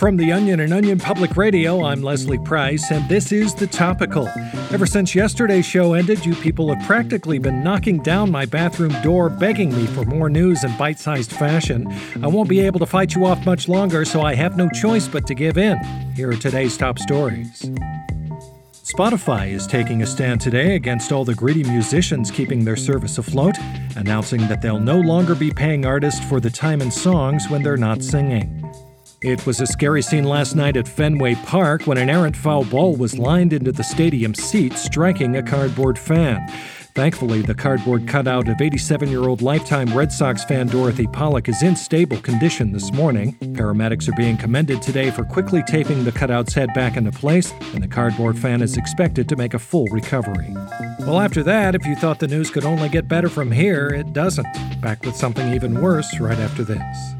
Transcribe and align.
From 0.00 0.16
the 0.16 0.32
Onion 0.32 0.60
and 0.60 0.72
Onion 0.72 0.98
Public 0.98 1.36
Radio, 1.36 1.84
I'm 1.84 2.02
Leslie 2.02 2.38
Price, 2.38 2.90
and 2.90 3.06
this 3.06 3.32
is 3.32 3.54
The 3.54 3.66
Topical. 3.66 4.26
Ever 4.72 4.86
since 4.86 5.14
yesterday's 5.14 5.66
show 5.66 5.92
ended, 5.92 6.24
you 6.24 6.34
people 6.36 6.72
have 6.72 6.86
practically 6.86 7.38
been 7.38 7.62
knocking 7.62 7.98
down 8.02 8.30
my 8.30 8.46
bathroom 8.46 8.98
door, 9.02 9.28
begging 9.28 9.76
me 9.76 9.86
for 9.88 10.06
more 10.06 10.30
news 10.30 10.64
in 10.64 10.74
bite 10.78 10.98
sized 10.98 11.30
fashion. 11.32 11.86
I 12.22 12.28
won't 12.28 12.48
be 12.48 12.60
able 12.60 12.78
to 12.78 12.86
fight 12.86 13.14
you 13.14 13.26
off 13.26 13.44
much 13.44 13.68
longer, 13.68 14.06
so 14.06 14.22
I 14.22 14.34
have 14.36 14.56
no 14.56 14.70
choice 14.70 15.06
but 15.06 15.26
to 15.26 15.34
give 15.34 15.58
in. 15.58 15.76
Here 16.16 16.30
are 16.30 16.34
today's 16.34 16.78
top 16.78 16.98
stories. 16.98 17.60
Spotify 18.72 19.50
is 19.50 19.66
taking 19.66 20.00
a 20.00 20.06
stand 20.06 20.40
today 20.40 20.76
against 20.76 21.12
all 21.12 21.26
the 21.26 21.34
greedy 21.34 21.64
musicians 21.64 22.30
keeping 22.30 22.64
their 22.64 22.74
service 22.74 23.18
afloat, 23.18 23.58
announcing 23.96 24.48
that 24.48 24.62
they'll 24.62 24.80
no 24.80 24.98
longer 24.98 25.34
be 25.34 25.50
paying 25.50 25.84
artists 25.84 26.24
for 26.24 26.40
the 26.40 26.48
time 26.48 26.80
in 26.80 26.90
songs 26.90 27.50
when 27.50 27.62
they're 27.62 27.76
not 27.76 28.02
singing. 28.02 28.69
It 29.22 29.44
was 29.44 29.60
a 29.60 29.66
scary 29.66 30.00
scene 30.00 30.24
last 30.24 30.56
night 30.56 30.78
at 30.78 30.88
Fenway 30.88 31.34
Park 31.44 31.86
when 31.86 31.98
an 31.98 32.08
errant 32.08 32.34
foul 32.34 32.64
ball 32.64 32.96
was 32.96 33.18
lined 33.18 33.52
into 33.52 33.70
the 33.70 33.84
stadium 33.84 34.34
seats, 34.34 34.82
striking 34.82 35.36
a 35.36 35.42
cardboard 35.42 35.98
fan. 35.98 36.48
Thankfully, 36.94 37.42
the 37.42 37.54
cardboard 37.54 38.08
cutout 38.08 38.48
of 38.48 38.62
87 38.62 39.10
year 39.10 39.28
old 39.28 39.42
lifetime 39.42 39.94
Red 39.94 40.10
Sox 40.10 40.42
fan 40.44 40.68
Dorothy 40.68 41.06
Pollock 41.06 41.50
is 41.50 41.62
in 41.62 41.76
stable 41.76 42.16
condition 42.16 42.72
this 42.72 42.94
morning. 42.94 43.36
Paramedics 43.52 44.08
are 44.08 44.16
being 44.16 44.38
commended 44.38 44.80
today 44.80 45.10
for 45.10 45.24
quickly 45.24 45.62
taping 45.64 46.02
the 46.02 46.12
cutout's 46.12 46.54
head 46.54 46.72
back 46.72 46.96
into 46.96 47.12
place, 47.12 47.52
and 47.74 47.82
the 47.82 47.88
cardboard 47.88 48.38
fan 48.38 48.62
is 48.62 48.78
expected 48.78 49.28
to 49.28 49.36
make 49.36 49.52
a 49.52 49.58
full 49.58 49.86
recovery. 49.88 50.48
Well, 51.00 51.20
after 51.20 51.42
that, 51.42 51.74
if 51.74 51.84
you 51.84 51.94
thought 51.94 52.20
the 52.20 52.28
news 52.28 52.50
could 52.50 52.64
only 52.64 52.88
get 52.88 53.06
better 53.06 53.28
from 53.28 53.52
here, 53.52 53.88
it 53.88 54.14
doesn't. 54.14 54.48
Back 54.80 55.04
with 55.04 55.14
something 55.14 55.52
even 55.52 55.82
worse 55.82 56.18
right 56.18 56.38
after 56.38 56.64
this. 56.64 57.19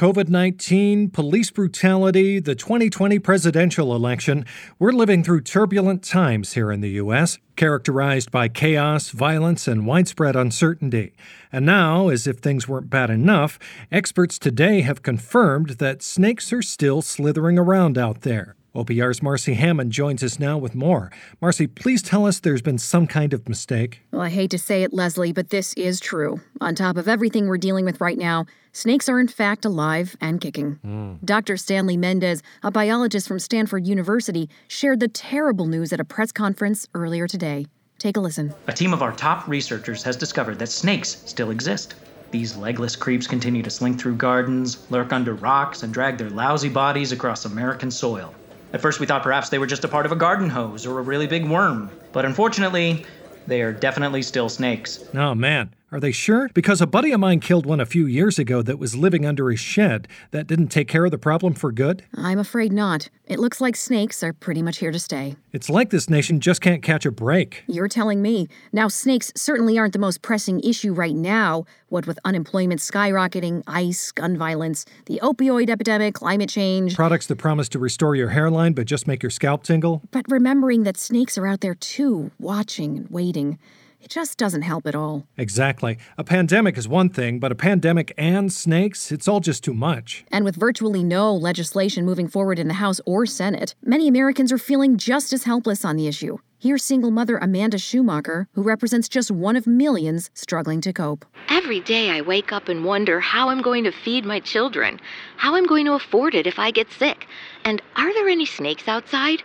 COVID 0.00 0.30
19, 0.30 1.10
police 1.10 1.50
brutality, 1.50 2.40
the 2.40 2.54
2020 2.54 3.18
presidential 3.18 3.94
election, 3.94 4.46
we're 4.78 4.92
living 4.92 5.22
through 5.22 5.42
turbulent 5.42 6.02
times 6.02 6.54
here 6.54 6.72
in 6.72 6.80
the 6.80 6.92
U.S., 6.92 7.36
characterized 7.54 8.30
by 8.30 8.48
chaos, 8.48 9.10
violence, 9.10 9.68
and 9.68 9.86
widespread 9.86 10.36
uncertainty. 10.36 11.12
And 11.52 11.66
now, 11.66 12.08
as 12.08 12.26
if 12.26 12.38
things 12.38 12.66
weren't 12.66 12.88
bad 12.88 13.10
enough, 13.10 13.58
experts 13.92 14.38
today 14.38 14.80
have 14.80 15.02
confirmed 15.02 15.72
that 15.80 16.02
snakes 16.02 16.50
are 16.50 16.62
still 16.62 17.02
slithering 17.02 17.58
around 17.58 17.98
out 17.98 18.22
there. 18.22 18.56
OPR's 18.74 19.22
Marcy 19.22 19.52
Hammond 19.52 19.92
joins 19.92 20.22
us 20.22 20.38
now 20.38 20.56
with 20.56 20.74
more. 20.74 21.10
Marcy, 21.42 21.66
please 21.66 22.00
tell 22.00 22.24
us 22.24 22.40
there's 22.40 22.62
been 22.62 22.78
some 22.78 23.06
kind 23.06 23.34
of 23.34 23.46
mistake. 23.50 24.00
Well, 24.12 24.22
I 24.22 24.30
hate 24.30 24.50
to 24.52 24.58
say 24.58 24.82
it, 24.82 24.94
Leslie, 24.94 25.32
but 25.32 25.50
this 25.50 25.74
is 25.74 26.00
true. 26.00 26.40
On 26.60 26.74
top 26.74 26.96
of 26.96 27.06
everything 27.06 27.48
we're 27.48 27.58
dealing 27.58 27.84
with 27.84 28.00
right 28.00 28.16
now, 28.16 28.46
snakes 28.72 29.08
are 29.08 29.20
in 29.20 29.28
fact 29.28 29.64
alive 29.64 30.16
and 30.20 30.40
kicking. 30.40 30.78
Mm. 30.84 31.24
Dr. 31.24 31.56
Stanley 31.56 31.96
Mendez, 31.96 32.42
a 32.62 32.70
biologist 32.70 33.28
from 33.28 33.38
Stanford 33.38 33.86
University, 33.86 34.48
shared 34.68 35.00
the 35.00 35.08
terrible 35.08 35.66
news 35.66 35.92
at 35.92 36.00
a 36.00 36.04
press 36.04 36.32
conference 36.32 36.86
earlier 36.94 37.26
today. 37.26 37.66
Take 37.98 38.16
a 38.16 38.20
listen. 38.20 38.54
A 38.66 38.72
team 38.72 38.94
of 38.94 39.02
our 39.02 39.12
top 39.12 39.46
researchers 39.46 40.02
has 40.04 40.16
discovered 40.16 40.58
that 40.58 40.68
snakes 40.68 41.22
still 41.26 41.50
exist. 41.50 41.94
These 42.30 42.56
legless 42.56 42.96
creeps 42.96 43.26
continue 43.26 43.62
to 43.62 43.70
slink 43.70 44.00
through 44.00 44.16
gardens, 44.16 44.86
lurk 44.90 45.12
under 45.12 45.34
rocks, 45.34 45.82
and 45.82 45.92
drag 45.92 46.16
their 46.16 46.30
lousy 46.30 46.68
bodies 46.68 47.12
across 47.12 47.44
American 47.44 47.90
soil. 47.90 48.32
At 48.72 48.80
first, 48.80 49.00
we 49.00 49.06
thought 49.06 49.22
perhaps 49.22 49.48
they 49.48 49.58
were 49.58 49.66
just 49.66 49.84
a 49.84 49.88
part 49.88 50.06
of 50.06 50.12
a 50.12 50.16
garden 50.16 50.48
hose 50.48 50.86
or 50.86 50.98
a 50.98 51.02
really 51.02 51.26
big 51.26 51.44
worm. 51.44 51.90
But 52.12 52.24
unfortunately, 52.24 53.04
they 53.46 53.62
are 53.62 53.72
definitely 53.72 54.22
still 54.22 54.48
snakes. 54.48 55.04
Oh, 55.12 55.34
man. 55.34 55.74
Are 55.92 55.98
they 55.98 56.12
sure? 56.12 56.48
Because 56.54 56.80
a 56.80 56.86
buddy 56.86 57.10
of 57.10 57.18
mine 57.18 57.40
killed 57.40 57.66
one 57.66 57.80
a 57.80 57.86
few 57.86 58.06
years 58.06 58.38
ago 58.38 58.62
that 58.62 58.78
was 58.78 58.94
living 58.94 59.26
under 59.26 59.50
his 59.50 59.58
shed. 59.58 60.06
That 60.30 60.46
didn't 60.46 60.68
take 60.68 60.86
care 60.86 61.04
of 61.04 61.10
the 61.10 61.18
problem 61.18 61.52
for 61.52 61.72
good? 61.72 62.04
I'm 62.14 62.38
afraid 62.38 62.72
not. 62.72 63.08
It 63.26 63.40
looks 63.40 63.60
like 63.60 63.74
snakes 63.74 64.22
are 64.22 64.32
pretty 64.32 64.62
much 64.62 64.78
here 64.78 64.92
to 64.92 65.00
stay. 65.00 65.34
It's 65.52 65.68
like 65.68 65.90
this 65.90 66.08
nation 66.08 66.38
just 66.38 66.60
can't 66.60 66.80
catch 66.80 67.06
a 67.06 67.10
break. 67.10 67.64
You're 67.66 67.88
telling 67.88 68.22
me. 68.22 68.46
Now, 68.72 68.86
snakes 68.86 69.32
certainly 69.34 69.78
aren't 69.78 69.92
the 69.92 69.98
most 69.98 70.22
pressing 70.22 70.60
issue 70.60 70.92
right 70.92 71.14
now, 71.14 71.64
what 71.88 72.06
with 72.06 72.20
unemployment 72.24 72.80
skyrocketing, 72.80 73.64
ICE, 73.66 74.12
gun 74.12 74.36
violence, 74.36 74.86
the 75.06 75.18
opioid 75.24 75.70
epidemic, 75.70 76.14
climate 76.14 76.48
change. 76.50 76.94
Products 76.94 77.26
that 77.26 77.36
promise 77.36 77.68
to 77.70 77.80
restore 77.80 78.14
your 78.14 78.28
hairline 78.28 78.74
but 78.74 78.86
just 78.86 79.08
make 79.08 79.24
your 79.24 79.30
scalp 79.30 79.64
tingle. 79.64 80.02
But 80.12 80.24
remembering 80.28 80.84
that 80.84 80.96
snakes 80.96 81.36
are 81.36 81.48
out 81.48 81.62
there 81.62 81.74
too, 81.74 82.30
watching 82.38 82.96
and 82.96 83.10
waiting. 83.10 83.58
It 84.02 84.08
just 84.08 84.38
doesn't 84.38 84.62
help 84.62 84.86
at 84.86 84.94
all. 84.94 85.26
Exactly. 85.36 85.98
A 86.16 86.24
pandemic 86.24 86.78
is 86.78 86.88
one 86.88 87.10
thing, 87.10 87.38
but 87.38 87.52
a 87.52 87.54
pandemic 87.54 88.14
and 88.16 88.50
snakes, 88.50 89.12
it's 89.12 89.28
all 89.28 89.40
just 89.40 89.62
too 89.62 89.74
much. 89.74 90.24
And 90.32 90.42
with 90.42 90.56
virtually 90.56 91.04
no 91.04 91.34
legislation 91.34 92.06
moving 92.06 92.26
forward 92.26 92.58
in 92.58 92.68
the 92.68 92.74
House 92.74 93.00
or 93.04 93.26
Senate, 93.26 93.74
many 93.84 94.08
Americans 94.08 94.52
are 94.52 94.58
feeling 94.58 94.96
just 94.96 95.34
as 95.34 95.44
helpless 95.44 95.84
on 95.84 95.96
the 95.96 96.06
issue. 96.08 96.38
Here's 96.58 96.82
single 96.82 97.10
mother 97.10 97.36
Amanda 97.36 97.76
Schumacher, 97.76 98.48
who 98.52 98.62
represents 98.62 99.08
just 99.08 99.30
one 99.30 99.54
of 99.56 99.66
millions 99.66 100.30
struggling 100.32 100.80
to 100.82 100.94
cope. 100.94 101.26
Every 101.50 101.80
day 101.80 102.10
I 102.10 102.22
wake 102.22 102.52
up 102.52 102.68
and 102.68 102.84
wonder 102.86 103.20
how 103.20 103.50
I'm 103.50 103.60
going 103.60 103.84
to 103.84 103.92
feed 103.92 104.24
my 104.24 104.40
children, 104.40 104.98
how 105.36 105.56
I'm 105.56 105.66
going 105.66 105.84
to 105.86 105.92
afford 105.92 106.34
it 106.34 106.46
if 106.46 106.58
I 106.58 106.70
get 106.70 106.90
sick, 106.90 107.26
and 107.64 107.82
are 107.96 108.12
there 108.14 108.28
any 108.28 108.46
snakes 108.46 108.88
outside? 108.88 109.42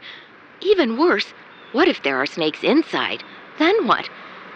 Even 0.62 0.98
worse, 0.98 1.34
what 1.74 1.90
if 1.90 2.04
there 2.04 2.18
are 2.18 2.26
snakes 2.26 2.64
inside? 2.64 3.22
Then 3.60 3.88
what? 3.88 4.10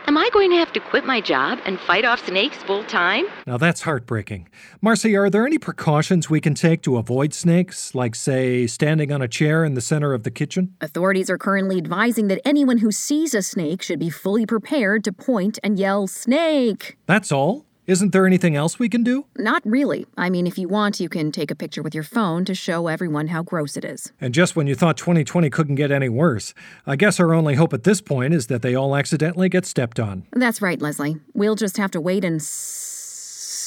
Am 0.09 0.18
I 0.18 0.28
going 0.34 0.50
to 0.50 0.58
have 0.58 0.74
to 0.74 0.80
quit 0.80 1.06
my 1.06 1.22
job 1.22 1.59
and 1.68 1.80
fight 1.80 2.03
off 2.03 2.25
snakes 2.25 2.58
full 2.64 2.84
time? 2.86 3.28
Now 3.46 3.58
that's 3.58 3.81
heartbreaking. 3.81 4.50
Marcy, 4.81 5.16
are 5.16 5.30
there 5.30 5.46
any 5.46 5.59
precautions 5.59 6.31
we 6.31 6.42
can 6.42 6.56
take 6.56 6.81
to 6.81 6.97
avoid 6.97 7.31
snakes, 7.31 7.94
like, 7.94 8.16
say, 8.16 8.66
standing 8.66 9.12
on 9.12 9.22
a 9.22 9.28
chair 9.28 9.64
in 9.64 9.75
the 9.75 9.81
center 9.81 10.16
of 10.16 10.24
the 10.24 10.31
kitchen? 10.31 10.74
Authorities 10.81 11.30
are 11.30 11.38
currently 11.38 11.78
advising 11.78 12.28
that 12.30 12.42
anyone 12.44 12.80
who 12.80 12.92
sees 12.92 13.36
a 13.36 13.44
snake 13.44 13.84
should 13.84 14.00
be 14.00 14.09
fully 14.09 14.47
prepared 14.47 15.03
to 15.03 15.14
point 15.14 15.59
and 15.64 15.78
yell, 15.78 16.08
Snake! 16.08 16.97
That's 17.06 17.31
all? 17.31 17.69
Isn't 17.89 18.11
there 18.11 18.27
anything 18.27 18.55
else 18.55 18.77
we 18.77 18.88
can 18.88 19.01
do? 19.03 19.25
Not 19.35 19.63
really. 19.66 20.05
I 20.16 20.29
mean, 20.29 20.45
if 20.45 20.59
you 20.59 20.67
want, 20.67 21.00
you 21.00 21.09
can 21.09 21.31
take 21.31 21.50
a 21.50 21.55
picture 21.55 21.81
with 21.81 21.95
your 21.95 22.03
phone 22.03 22.45
to 22.45 22.53
show 22.53 22.85
everyone 22.85 23.29
how 23.29 23.41
gross 23.41 23.75
it 23.75 23.83
is. 23.83 24.11
And 24.22 24.31
just 24.31 24.55
when 24.55 24.67
you 24.67 24.75
thought 24.75 24.95
2020 24.95 25.50
couldn't 25.50 25.73
get 25.73 25.89
any 25.91 26.07
worse, 26.07 26.53
I 26.85 26.95
guess 26.95 27.19
our 27.19 27.33
only 27.33 27.55
hope 27.55 27.73
at 27.73 27.85
this 27.85 27.99
point 27.99 28.35
is 28.35 28.45
that 28.45 28.61
they 28.61 28.75
all 28.75 28.95
accidentally 28.95 29.49
get 29.49 29.66
stepped 29.66 29.99
on. 29.99 30.28
That's 30.33 30.61
right, 30.61 30.79
Leslie. 30.79 31.17
We'll 31.33 31.55
just 31.55 31.78
have 31.78 31.89
to 31.89 31.99
wait 31.99 32.23
and 32.23 32.39
s- 32.39 33.09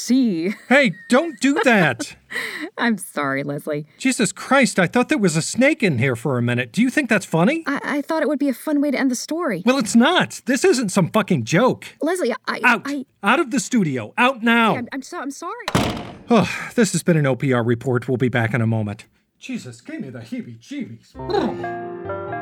see. 0.02 0.54
Hey, 0.68 0.94
don't 1.08 1.38
do 1.40 1.60
that. 1.64 2.16
I'm 2.78 2.98
sorry, 2.98 3.42
Leslie. 3.42 3.86
Jesus 3.98 4.32
Christ, 4.32 4.78
I 4.78 4.86
thought 4.86 5.08
there 5.08 5.18
was 5.18 5.36
a 5.36 5.42
snake 5.42 5.82
in 5.82 5.98
here 5.98 6.16
for 6.16 6.38
a 6.38 6.42
minute. 6.42 6.72
Do 6.72 6.82
you 6.82 6.90
think 6.90 7.08
that's 7.08 7.26
funny? 7.26 7.62
I, 7.66 7.80
I 7.82 8.02
thought 8.02 8.22
it 8.22 8.28
would 8.28 8.38
be 8.38 8.48
a 8.48 8.54
fun 8.54 8.80
way 8.80 8.90
to 8.90 8.98
end 8.98 9.10
the 9.10 9.16
story. 9.16 9.62
Well, 9.64 9.78
it's 9.78 9.94
not. 9.94 10.40
This 10.46 10.64
isn't 10.64 10.90
some 10.90 11.10
fucking 11.10 11.44
joke. 11.44 11.86
Leslie, 12.00 12.34
I. 12.46 12.60
Out. 12.64 12.82
I, 12.84 13.04
Out 13.22 13.40
of 13.40 13.50
the 13.50 13.60
studio. 13.60 14.12
Out 14.18 14.42
now. 14.42 14.76
I'm, 14.76 14.88
I'm, 14.92 15.02
so, 15.02 15.20
I'm 15.20 15.30
sorry. 15.30 15.66
Oh, 16.30 16.48
this 16.76 16.92
has 16.92 17.02
been 17.02 17.16
an 17.18 17.24
OPR 17.24 17.66
report. 17.66 18.08
We'll 18.08 18.16
be 18.16 18.28
back 18.28 18.54
in 18.54 18.62
a 18.62 18.66
moment. 18.66 19.06
Jesus, 19.38 19.82
give 19.82 20.00
me 20.00 20.08
the 20.08 20.20
heebie 20.20 20.58
jeebies. 20.58 21.12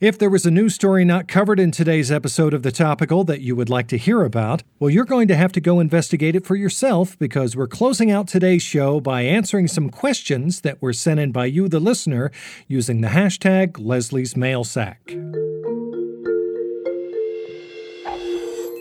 If 0.00 0.18
there 0.18 0.28
was 0.28 0.44
a 0.44 0.50
news 0.50 0.74
story 0.74 1.04
not 1.04 1.28
covered 1.28 1.60
in 1.60 1.70
today's 1.70 2.10
episode 2.10 2.52
of 2.52 2.64
The 2.64 2.72
Topical 2.72 3.22
that 3.24 3.42
you 3.42 3.54
would 3.54 3.70
like 3.70 3.86
to 3.88 3.96
hear 3.96 4.24
about, 4.24 4.64
well, 4.80 4.90
you're 4.90 5.04
going 5.04 5.28
to 5.28 5.36
have 5.36 5.52
to 5.52 5.60
go 5.60 5.78
investigate 5.78 6.34
it 6.34 6.44
for 6.44 6.56
yourself 6.56 7.16
because 7.16 7.56
we're 7.56 7.68
closing 7.68 8.10
out 8.10 8.26
today's 8.26 8.60
show 8.64 8.98
by 8.98 9.22
answering 9.22 9.68
some 9.68 9.90
questions 9.90 10.62
that 10.62 10.82
were 10.82 10.92
sent 10.92 11.20
in 11.20 11.30
by 11.30 11.44
you, 11.44 11.68
the 11.68 11.78
listener, 11.78 12.32
using 12.66 13.02
the 13.02 13.08
hashtag 13.08 13.78
Leslie's 13.78 14.36
Mail 14.36 14.64
Sack. 14.64 15.14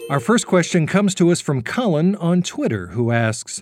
Our 0.10 0.20
first 0.20 0.48
question 0.48 0.88
comes 0.88 1.14
to 1.16 1.32
us 1.32 1.42
from 1.42 1.62
Colin 1.62 2.16
on 2.16 2.42
Twitter, 2.42 2.88
who 2.88 3.12
asks 3.12 3.62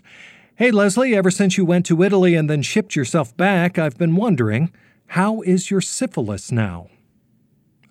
Hey 0.56 0.71
Leslie, 0.71 1.13
ever 1.13 1.30
since 1.30 1.57
you 1.57 1.65
went 1.65 1.86
to 1.88 2.01
Italy 2.01 2.33
and 2.33 2.50
then 2.50 2.62
shipped 2.62 2.95
yourself 2.95 3.36
back, 3.36 3.77
I've 3.77 3.97
been 3.97 4.15
wondering 4.15 4.71
How 5.07 5.42
is 5.42 5.69
your 5.69 5.81
syphilis 5.81 6.50
now? 6.50 6.88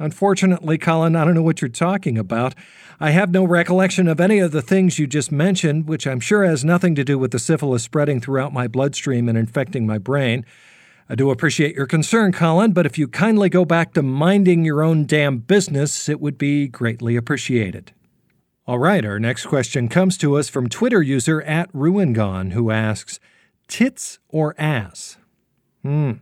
Unfortunately, 0.00 0.78
Colin, 0.78 1.14
I 1.14 1.26
don't 1.26 1.34
know 1.34 1.42
what 1.42 1.60
you're 1.60 1.68
talking 1.68 2.16
about. 2.16 2.54
I 2.98 3.10
have 3.10 3.30
no 3.30 3.44
recollection 3.44 4.08
of 4.08 4.18
any 4.18 4.38
of 4.38 4.50
the 4.50 4.62
things 4.62 4.98
you 4.98 5.06
just 5.06 5.30
mentioned, 5.30 5.86
which 5.86 6.06
I'm 6.06 6.20
sure 6.20 6.42
has 6.42 6.64
nothing 6.64 6.94
to 6.94 7.04
do 7.04 7.18
with 7.18 7.32
the 7.32 7.38
syphilis 7.38 7.82
spreading 7.82 8.18
throughout 8.18 8.52
my 8.52 8.66
bloodstream 8.66 9.28
and 9.28 9.36
infecting 9.36 9.86
my 9.86 9.98
brain. 9.98 10.46
I 11.10 11.16
do 11.16 11.30
appreciate 11.30 11.76
your 11.76 11.86
concern, 11.86 12.32
Colin, 12.32 12.72
but 12.72 12.86
if 12.86 12.96
you 12.96 13.08
kindly 13.08 13.50
go 13.50 13.66
back 13.66 13.92
to 13.92 14.02
minding 14.02 14.64
your 14.64 14.82
own 14.82 15.04
damn 15.04 15.38
business, 15.38 16.08
it 16.08 16.18
would 16.18 16.38
be 16.38 16.66
greatly 16.66 17.14
appreciated. 17.14 17.92
All 18.66 18.78
right, 18.78 19.04
our 19.04 19.18
next 19.18 19.46
question 19.46 19.88
comes 19.88 20.16
to 20.18 20.36
us 20.36 20.48
from 20.48 20.70
Twitter 20.70 21.02
user 21.02 21.42
at 21.42 21.70
Ruingon, 21.74 22.52
who 22.52 22.70
asks, 22.70 23.20
Tits 23.68 24.18
or 24.28 24.54
ass? 24.56 25.18
Hmm. 25.82 26.12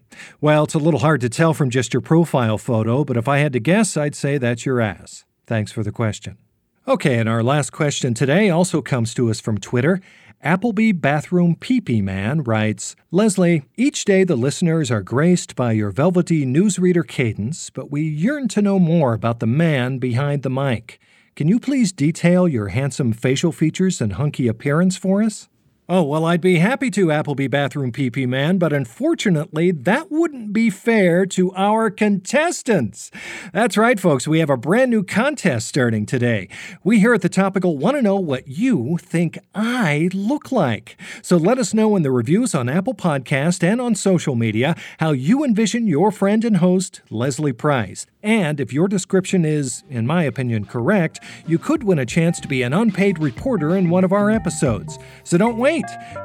Well, 0.40 0.64
it's 0.64 0.74
a 0.74 0.78
little 0.78 1.00
hard 1.00 1.20
to 1.22 1.28
tell 1.28 1.52
from 1.52 1.70
just 1.70 1.92
your 1.92 2.00
profile 2.00 2.58
photo, 2.58 3.04
but 3.04 3.16
if 3.16 3.26
I 3.26 3.38
had 3.38 3.52
to 3.54 3.60
guess, 3.60 3.96
I'd 3.96 4.14
say 4.14 4.38
that's 4.38 4.64
your 4.64 4.80
ass. 4.80 5.24
Thanks 5.46 5.72
for 5.72 5.82
the 5.82 5.92
question. 5.92 6.38
Okay, 6.86 7.18
and 7.18 7.28
our 7.28 7.42
last 7.42 7.70
question 7.70 8.14
today 8.14 8.50
also 8.50 8.80
comes 8.80 9.12
to 9.14 9.30
us 9.30 9.40
from 9.40 9.58
Twitter 9.58 10.00
Appleby 10.40 10.92
Bathroom 10.92 11.56
Peepee 11.56 12.00
Man 12.00 12.44
writes 12.44 12.94
Leslie, 13.10 13.64
each 13.76 14.04
day 14.04 14.22
the 14.22 14.36
listeners 14.36 14.88
are 14.88 15.02
graced 15.02 15.56
by 15.56 15.72
your 15.72 15.90
velvety 15.90 16.46
newsreader 16.46 17.06
cadence, 17.06 17.70
but 17.70 17.90
we 17.90 18.02
yearn 18.02 18.46
to 18.48 18.62
know 18.62 18.78
more 18.78 19.14
about 19.14 19.40
the 19.40 19.48
man 19.48 19.98
behind 19.98 20.44
the 20.44 20.50
mic. 20.50 21.00
Can 21.34 21.48
you 21.48 21.58
please 21.58 21.90
detail 21.90 22.46
your 22.46 22.68
handsome 22.68 23.12
facial 23.12 23.50
features 23.50 24.00
and 24.00 24.12
hunky 24.12 24.46
appearance 24.46 24.96
for 24.96 25.24
us? 25.24 25.48
Oh, 25.90 26.02
well, 26.02 26.26
I'd 26.26 26.42
be 26.42 26.58
happy 26.58 26.90
to, 26.90 27.10
Appleby 27.10 27.46
Bathroom 27.46 27.92
PP 27.92 28.28
Man, 28.28 28.58
but 28.58 28.74
unfortunately, 28.74 29.70
that 29.70 30.10
wouldn't 30.10 30.52
be 30.52 30.68
fair 30.68 31.24
to 31.24 31.50
our 31.54 31.88
contestants. 31.88 33.10
That's 33.54 33.78
right, 33.78 33.98
folks, 33.98 34.28
we 34.28 34.40
have 34.40 34.50
a 34.50 34.58
brand 34.58 34.90
new 34.90 35.02
contest 35.02 35.66
starting 35.66 36.04
today. 36.04 36.50
We 36.84 37.00
here 37.00 37.14
at 37.14 37.22
The 37.22 37.30
Topical 37.30 37.78
want 37.78 37.96
to 37.96 38.02
know 38.02 38.16
what 38.16 38.48
you 38.48 38.98
think 39.00 39.38
I 39.54 40.10
look 40.12 40.52
like. 40.52 41.00
So 41.22 41.38
let 41.38 41.56
us 41.56 41.72
know 41.72 41.96
in 41.96 42.02
the 42.02 42.10
reviews 42.10 42.54
on 42.54 42.68
Apple 42.68 42.94
Podcast 42.94 43.64
and 43.64 43.80
on 43.80 43.94
social 43.94 44.34
media 44.34 44.76
how 44.98 45.12
you 45.12 45.42
envision 45.42 45.86
your 45.86 46.10
friend 46.10 46.44
and 46.44 46.58
host, 46.58 47.00
Leslie 47.08 47.54
Price. 47.54 48.04
And 48.22 48.60
if 48.60 48.74
your 48.74 48.88
description 48.88 49.46
is, 49.46 49.84
in 49.88 50.06
my 50.06 50.24
opinion, 50.24 50.66
correct, 50.66 51.20
you 51.46 51.58
could 51.58 51.82
win 51.82 51.98
a 51.98 52.04
chance 52.04 52.40
to 52.40 52.48
be 52.48 52.62
an 52.62 52.74
unpaid 52.74 53.18
reporter 53.18 53.74
in 53.74 53.88
one 53.88 54.04
of 54.04 54.12
our 54.12 54.30
episodes. 54.30 54.98
So 55.24 55.38
don't 55.38 55.56
wait. 55.56 55.77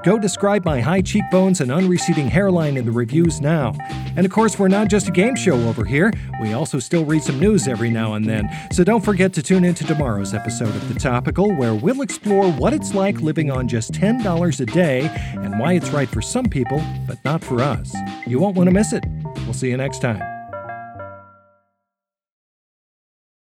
Go 0.03 0.17
describe 0.17 0.65
my 0.65 0.81
high 0.81 1.01
cheekbones 1.01 1.61
and 1.61 1.71
unreceding 1.71 2.27
hairline 2.27 2.77
in 2.77 2.85
the 2.85 2.91
reviews 2.91 3.41
now. 3.41 3.73
And 4.15 4.25
of 4.25 4.31
course, 4.31 4.57
we're 4.59 4.67
not 4.67 4.89
just 4.89 5.07
a 5.07 5.11
game 5.11 5.35
show 5.35 5.55
over 5.67 5.85
here, 5.85 6.11
we 6.41 6.53
also 6.53 6.79
still 6.79 7.05
read 7.05 7.23
some 7.23 7.39
news 7.39 7.67
every 7.67 7.89
now 7.89 8.13
and 8.13 8.25
then. 8.25 8.49
So 8.71 8.83
don't 8.83 9.03
forget 9.03 9.33
to 9.33 9.43
tune 9.43 9.63
in 9.63 9.73
to 9.75 9.83
tomorrow's 9.83 10.33
episode 10.33 10.69
of 10.69 10.93
The 10.93 10.99
Topical, 10.99 11.53
where 11.55 11.75
we'll 11.75 12.01
explore 12.01 12.51
what 12.51 12.73
it's 12.73 12.93
like 12.93 13.21
living 13.21 13.51
on 13.51 13.67
just 13.67 13.91
$10 13.93 14.59
a 14.59 14.65
day 14.65 15.09
and 15.33 15.59
why 15.59 15.73
it's 15.73 15.91
right 15.91 16.09
for 16.09 16.21
some 16.21 16.45
people, 16.45 16.81
but 17.07 17.23
not 17.23 17.43
for 17.43 17.61
us. 17.61 17.93
You 18.25 18.39
won't 18.39 18.55
want 18.55 18.67
to 18.67 18.73
miss 18.73 18.93
it. 18.93 19.05
We'll 19.45 19.53
see 19.53 19.69
you 19.69 19.77
next 19.77 19.99
time. 19.99 20.32